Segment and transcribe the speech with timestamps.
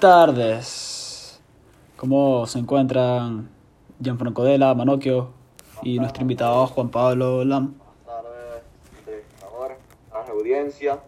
[0.00, 1.40] Tardes.
[1.96, 3.48] ¿Cómo se encuentran
[3.98, 5.30] Gianfranco Della, Manocchio
[5.82, 7.78] y nuestro invitado Juan Pablo Lam?
[7.78, 8.62] Buenas tardes,
[8.98, 9.76] entrevistador,
[10.12, 10.98] a la audiencia.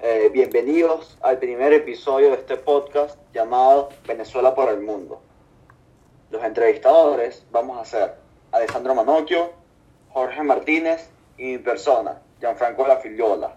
[0.00, 5.20] Eh, bienvenidos al primer episodio de este podcast llamado Venezuela por el Mundo.
[6.30, 8.14] Los entrevistadores vamos a ser
[8.52, 9.50] Alessandro Manocchio,
[10.10, 13.56] Jorge Martínez y mi persona, Gianfranco La Filiola.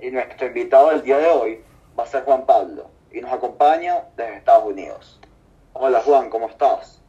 [0.00, 1.60] Y nuestro invitado del día de hoy
[1.98, 5.20] va a ser Juan Pablo y nos acompaña desde Estados Unidos.
[5.74, 7.00] Hola Juan, ¿cómo estás?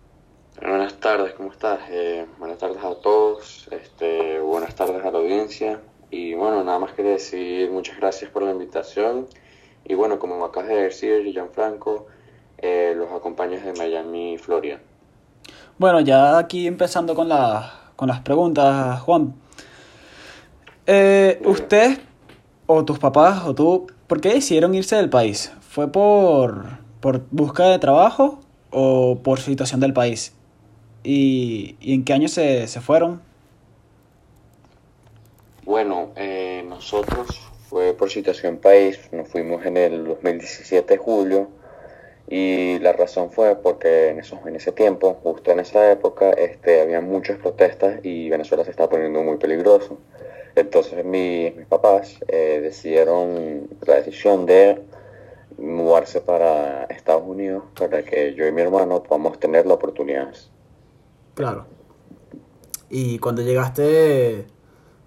[0.61, 1.79] Buenas tardes, ¿cómo estás?
[1.89, 5.79] Eh, buenas tardes a todos, este, buenas tardes a la audiencia
[6.11, 9.27] y bueno, nada más que decir muchas gracias por la invitación
[9.85, 12.07] y bueno, como me acabas de decir, Gianfranco,
[12.57, 14.79] eh, los acompaño desde Miami, Florida.
[15.77, 19.33] Bueno, ya aquí empezando con, la, con las preguntas, Juan.
[20.85, 21.97] Eh, ¿Usted
[22.65, 25.51] o tus papás o tú, por qué decidieron irse del país?
[25.73, 26.65] ¿Fue por,
[26.99, 28.37] por búsqueda de trabajo
[28.69, 30.31] o por situación del país?
[31.03, 33.23] ¿Y, y en qué año se, se fueron?
[35.65, 41.49] Bueno, eh, nosotros fue por situación país, nos fuimos en el 2017 de julio
[42.29, 46.81] y la razón fue porque en, esos, en ese tiempo, justo en esa época, este,
[46.81, 49.97] había muchas protestas y Venezuela se estaba poniendo muy peligroso.
[50.53, 54.92] Entonces mi, mis papás eh, decidieron la decisión de
[55.57, 60.33] mudarse para Estados Unidos para que yo y mi hermano podamos tener la oportunidad.
[61.35, 61.65] Claro.
[62.89, 64.45] ¿Y cuando llegaste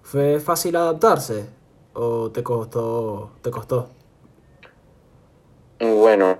[0.01, 1.45] fue fácil adaptarse
[1.93, 3.89] o te costó te costó?
[5.79, 6.37] Bueno,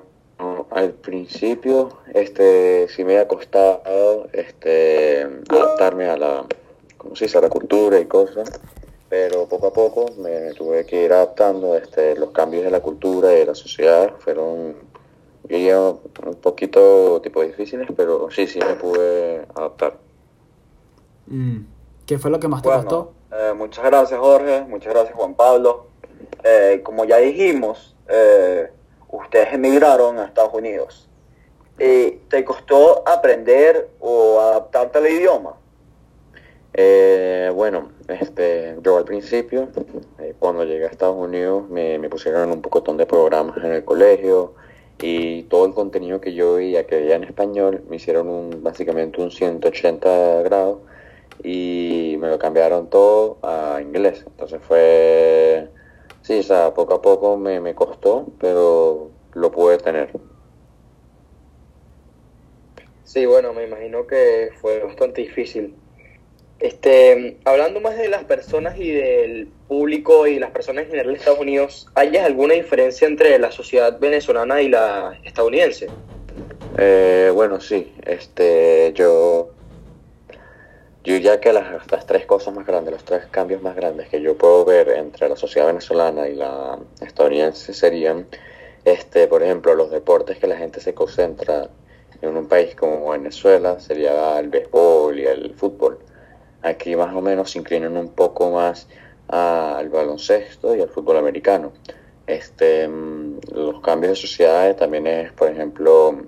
[0.71, 6.45] al principio este sí me ha costado este adaptarme a la
[6.97, 8.59] como se dice, a la cultura y cosas,
[9.09, 13.33] pero poco a poco me tuve que ir adaptando este los cambios de la cultura
[13.33, 14.75] y de la sociedad fueron
[15.43, 19.97] diría, un poquito tipo difíciles, pero sí, sí me pude adaptar.
[21.27, 21.59] Mm.
[22.05, 23.13] ¿Qué fue lo que más te Bueno, costó?
[23.31, 25.87] eh, muchas gracias Jorge, muchas gracias Juan Pablo.
[26.43, 28.69] Eh, como ya dijimos, eh,
[29.09, 31.07] ustedes emigraron a Estados Unidos.
[31.77, 35.53] ¿Te costó aprender o adaptarte al idioma?
[36.73, 39.69] Eh, bueno, este, yo al principio,
[40.19, 43.83] eh, cuando llegué a Estados Unidos, me, me pusieron un pocotón de programas en el
[43.83, 44.53] colegio
[44.99, 49.21] y todo el contenido que yo veía que veía en español me hicieron un, básicamente
[49.21, 50.79] un 180 grados
[51.43, 54.23] y me lo cambiaron todo a inglés.
[54.27, 55.69] Entonces fue,
[56.21, 60.09] sí, o sea, poco a poco me, me costó, pero lo pude tener.
[63.03, 65.75] Sí, bueno, me imagino que fue bastante difícil.
[66.59, 71.19] Este, hablando más de las personas y del público y las personas en general de
[71.19, 75.87] Estados Unidos, ¿hay alguna diferencia entre la sociedad venezolana y la estadounidense?
[76.79, 79.51] Eh, bueno, sí, este, yo,
[81.03, 84.19] yo diría que las, las tres cosas más grandes, los tres cambios más grandes que
[84.19, 88.25] yo puedo ver entre la sociedad venezolana y la estadounidense serían,
[88.83, 91.69] este, por ejemplo, los deportes que la gente se concentra
[92.19, 95.99] en un país como Venezuela sería el béisbol y el fútbol.
[96.67, 98.87] Aquí más o menos se inclinan un poco más
[99.29, 101.71] al baloncesto y al fútbol americano.
[102.25, 106.23] Este, mm, los cambios de sociedades también es, por ejemplo,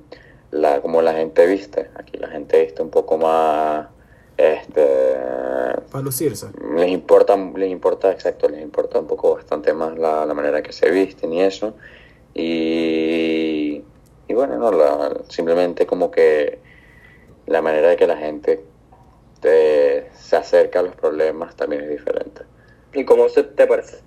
[0.51, 1.89] la, como la gente viste.
[1.95, 3.87] Aquí la gente viste un poco más,
[4.37, 4.85] este,
[5.91, 6.47] Para lucirse.
[6.75, 10.71] les importa, les importa, exacto, les importa un poco bastante más la, la manera que
[10.71, 11.75] se visten y eso.
[12.33, 13.83] Y,
[14.27, 16.59] y bueno, no, la- simplemente como que
[17.47, 18.63] la manera de que la gente
[19.41, 22.43] te- se acerca a los problemas también es diferente.
[22.93, 23.99] ¿Y cómo se te parece?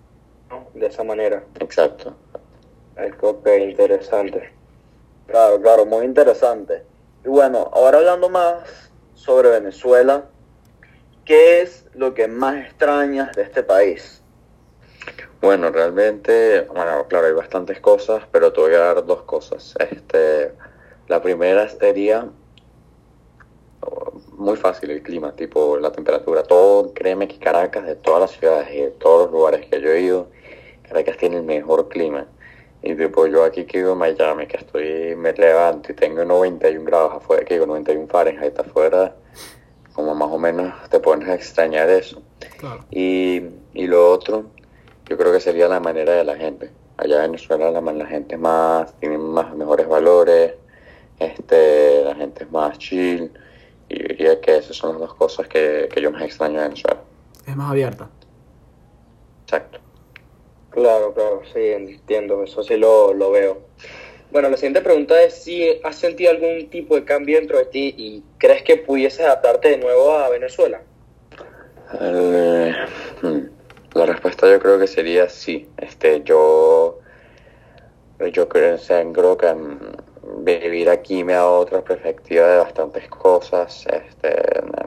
[0.50, 0.68] ¿no?
[0.74, 1.44] De esa manera.
[1.60, 2.14] Exacto.
[3.44, 4.52] Que interesante.
[5.26, 6.84] Claro, claro, muy interesante.
[7.24, 10.24] Y bueno, ahora hablando más sobre Venezuela,
[11.24, 14.22] ¿qué es lo que más extrañas de este país?
[15.40, 19.74] Bueno, realmente, bueno, claro, hay bastantes cosas, pero te voy a dar dos cosas.
[19.78, 20.52] Este,
[21.08, 22.28] la primera sería
[24.42, 26.42] muy fácil el clima, tipo la temperatura.
[26.42, 29.90] Todo, créeme que Caracas, de todas las ciudades y de todos los lugares que yo
[29.90, 30.28] he ido,
[30.88, 32.26] Caracas tiene el mejor clima.
[32.82, 36.84] Y tipo, yo aquí que vivo en Miami, que estoy, me levanto y tengo 91
[36.84, 39.14] grados afuera, que digo 91 Fahrenheit afuera,
[39.94, 42.20] como más o menos te pones a extrañar eso.
[42.58, 42.84] Claro.
[42.90, 43.42] Y,
[43.72, 44.46] y lo otro,
[45.06, 46.70] yo creo que sería la manera de la gente.
[46.96, 50.54] Allá en Venezuela la, la gente es más, tiene más mejores valores,
[51.18, 53.30] este, la gente es más chill.
[53.92, 56.68] Y yo diría que esas son las dos cosas que, que yo más extraño de
[56.68, 57.02] Venezuela.
[57.46, 58.08] Es más abierta.
[59.44, 59.78] Exacto.
[60.70, 63.58] Claro, claro, sí, entiendo, eso sí lo, lo veo.
[64.30, 67.94] Bueno, la siguiente pregunta es si has sentido algún tipo de cambio dentro de ti
[67.98, 70.80] y crees que pudieses adaptarte de nuevo a Venezuela.
[72.00, 72.72] Eh,
[73.20, 73.40] hmm,
[73.94, 75.68] la respuesta yo creo que sería sí.
[75.76, 77.00] Este, yo,
[78.32, 79.78] yo creo, o sea, creo que mm,
[80.22, 84.30] vivir aquí me da otra perspectiva de bastantes cosas, este,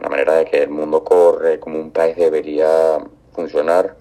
[0.02, 3.00] la manera de que el mundo corre, como un país debería
[3.34, 3.96] funcionar,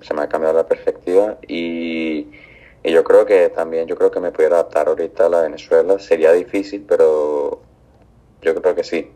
[0.00, 2.28] se me ha cambiado la perspectiva y,
[2.82, 5.98] y yo creo que también, yo creo que me pudiera adaptar ahorita a la Venezuela,
[5.98, 7.60] sería difícil, pero
[8.42, 9.10] yo creo que sí.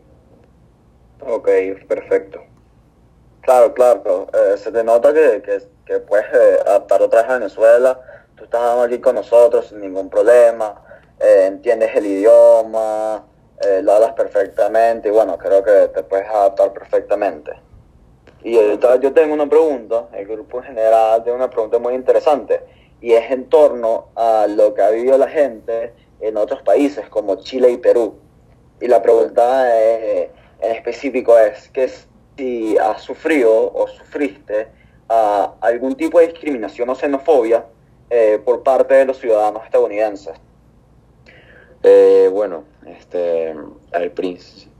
[1.21, 1.47] Ok,
[1.87, 2.41] perfecto.
[3.41, 4.27] Claro, claro.
[4.33, 7.99] Eh, se te nota que, que, que puedes eh, adaptar otra vez a Venezuela.
[8.35, 10.75] Tú estás aquí con nosotros sin ningún problema.
[11.23, 13.25] Eh, entiendes el idioma,
[13.61, 17.53] eh, lo hablas perfectamente y bueno, creo que te puedes adaptar perfectamente.
[18.43, 22.61] Y ahorita yo tengo una pregunta, el grupo en general tiene una pregunta muy interesante
[22.99, 27.35] y es en torno a lo que ha vivido la gente en otros países como
[27.37, 28.15] Chile y Perú.
[28.81, 30.29] Y la pregunta eh,
[30.59, 31.89] en específico es que
[32.37, 34.67] si has sufrido o sufriste
[35.07, 37.65] ah, algún tipo de discriminación o xenofobia
[38.09, 40.33] eh, por parte de los ciudadanos estadounidenses.
[41.83, 43.53] Eh, bueno, este,
[43.91, 44.71] al principio,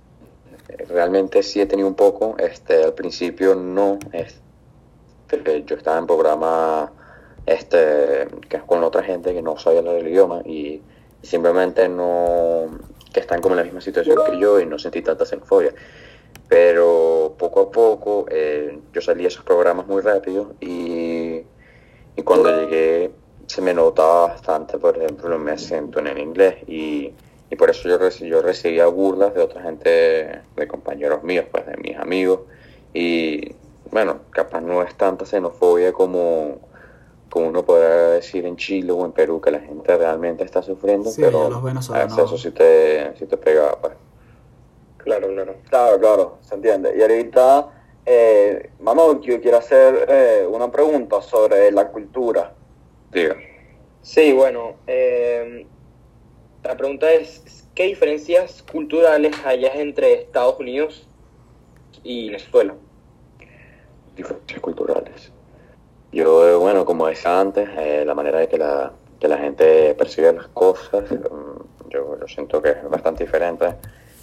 [0.88, 6.94] realmente sí he tenido un poco, este, al principio no, este, yo estaba en programa,
[7.46, 10.82] este, que es con otra gente que no sabía hablar el idioma y
[11.22, 12.68] simplemente no,
[13.12, 15.74] que están como en la misma situación que yo y no sentí tanta xenofobia.
[16.48, 21.42] Pero poco a poco eh, yo salí de esos programas muy rápido y,
[22.16, 23.12] y cuando llegué
[23.48, 27.14] se me notaba bastante, por ejemplo, mi acento en el inglés y,
[27.50, 29.90] y por eso yo, reci- yo recibía burlas de otra gente,
[30.56, 32.42] de compañeros míos, pues de mis amigos
[32.94, 33.54] y
[33.92, 36.60] bueno, capaz no es tanta xenofobia como,
[37.30, 41.10] como uno podrá decir en Chile o en Perú que la gente realmente está sufriendo,
[41.12, 43.94] Sí, pero los venezolanos- a veces eso sí te, sí te pega, pues.
[44.98, 45.56] Claro, claro.
[45.70, 46.96] Claro, claro, se entiende.
[46.98, 47.68] Y ahorita,
[48.06, 52.54] eh, Manu, yo quiero hacer eh, una pregunta sobre la cultura.
[53.14, 53.38] Diga.
[54.02, 55.66] Sí, bueno, eh,
[56.64, 61.08] la pregunta es, ¿qué diferencias culturales hay entre Estados Unidos
[62.04, 62.76] y Venezuela?
[64.16, 65.32] diferencias culturales.
[66.12, 70.32] Yo, bueno, como decía antes, eh, la manera de que la, que la gente percibe
[70.34, 73.76] las cosas, mm, yo, yo siento que es bastante diferente.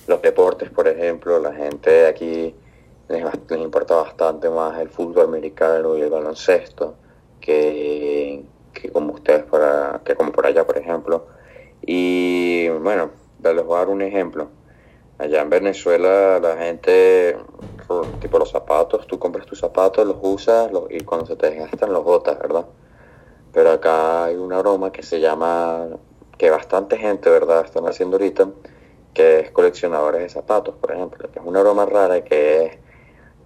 [0.07, 2.55] Los deportes, por ejemplo, la gente aquí
[3.09, 6.95] les, les importa bastante más el fútbol americano y el baloncesto
[7.41, 8.10] que,
[8.73, 11.29] que como ustedes por a- que como por allá, por ejemplo.
[11.83, 13.11] Y bueno,
[13.43, 14.51] les voy a dar un ejemplo.
[15.19, 17.37] Allá en Venezuela la gente,
[18.21, 21.93] tipo los zapatos, tú compras tus zapatos, los usas los- y cuando se te desgastan
[21.93, 22.67] los botas, ¿verdad?
[23.53, 25.89] Pero acá hay una broma que se llama,
[26.39, 28.49] que bastante gente, ¿verdad?, están haciendo ahorita,
[29.15, 32.79] que es coleccionadores de zapatos, por ejemplo, que es una broma rara que es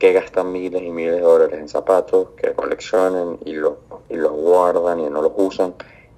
[0.05, 3.73] que gastan miles y miles de dólares en zapatos, que coleccionan y los,
[4.11, 5.73] y los guardan y no los usan.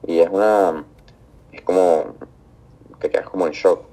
[0.05, 0.85] Y es una,
[1.53, 2.17] es como,
[2.99, 3.85] te quedas como en shock.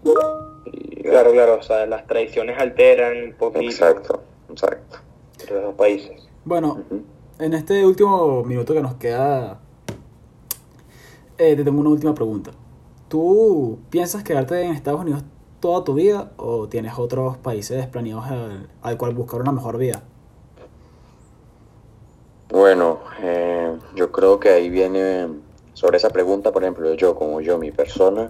[0.66, 4.98] Y, Claro, claro, o sea, las tradiciones alteran un poquito Exacto, exacto.
[5.40, 6.28] entre los dos países.
[6.44, 6.82] Bueno,
[7.38, 9.60] en este último minuto que nos queda,
[11.38, 12.50] eh, te tengo una última pregunta.
[13.10, 15.24] ¿Tú piensas quedarte en Estados Unidos
[15.64, 20.04] toda tu vida o tienes otros países planeados al, al cual buscar una mejor vida?
[22.50, 25.30] Bueno, eh, yo creo que ahí viene,
[25.72, 28.30] sobre esa pregunta, por ejemplo, yo como yo, mi persona,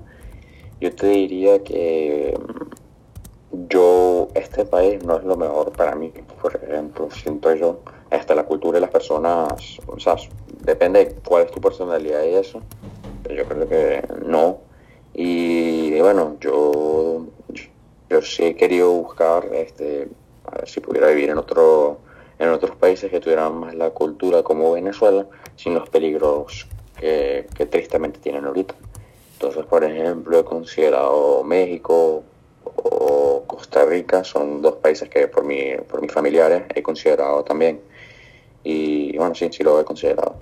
[0.79, 6.55] yo te diría que mm, yo, este país no es lo mejor para mí, por
[6.55, 7.79] ejemplo, siento yo,
[8.11, 10.17] hasta la cultura y las personas, o sea,
[10.63, 12.61] depende de cuál es tu personalidad y eso,
[13.27, 14.59] yo creo que no.
[15.13, 17.27] Y bueno, yo,
[18.23, 20.07] yo sí he querido buscar, este,
[20.45, 21.99] a ver si pudiera vivir en otro,
[22.39, 25.25] en otros países que tuvieran más la cultura como Venezuela,
[25.55, 28.75] sin los peligros que, que tristemente tienen ahorita.
[29.33, 32.23] Entonces, por ejemplo, he considerado México
[32.63, 37.81] o Costa Rica, son dos países que por, mi, por mis familiares he considerado también.
[38.63, 40.35] Y bueno, sí, sí lo he considerado.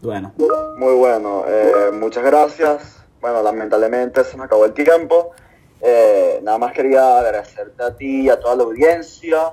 [0.00, 0.32] Bueno,
[0.76, 3.02] Muy bueno, eh, muchas gracias.
[3.20, 5.32] Bueno, lamentablemente se me acabó el tiempo.
[5.80, 9.52] Eh, nada más quería agradecerte a ti y a toda la audiencia.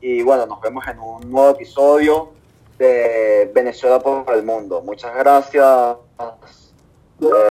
[0.00, 2.30] Y bueno, nos vemos en un nuevo episodio
[2.78, 4.80] de Venezuela por el mundo.
[4.82, 5.96] Muchas gracias.